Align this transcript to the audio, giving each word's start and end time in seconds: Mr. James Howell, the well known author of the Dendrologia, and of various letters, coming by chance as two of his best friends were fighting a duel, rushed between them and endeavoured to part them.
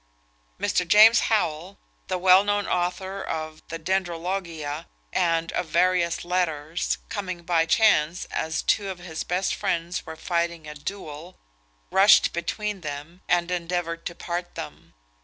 Mr. 0.59 0.81
James 0.87 1.19
Howell, 1.29 1.77
the 2.07 2.17
well 2.17 2.43
known 2.43 2.65
author 2.65 3.21
of 3.21 3.61
the 3.67 3.77
Dendrologia, 3.77 4.87
and 5.13 5.51
of 5.51 5.67
various 5.67 6.25
letters, 6.25 6.97
coming 7.07 7.43
by 7.43 7.67
chance 7.67 8.25
as 8.31 8.63
two 8.63 8.89
of 8.89 8.97
his 8.97 9.23
best 9.23 9.53
friends 9.53 10.03
were 10.03 10.15
fighting 10.15 10.67
a 10.67 10.73
duel, 10.73 11.37
rushed 11.91 12.33
between 12.33 12.81
them 12.81 13.21
and 13.29 13.51
endeavoured 13.51 14.07
to 14.07 14.15
part 14.15 14.55
them. 14.55 14.95